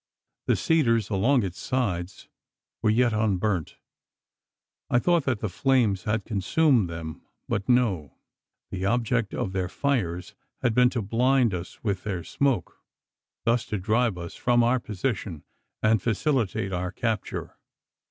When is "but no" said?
7.47-8.15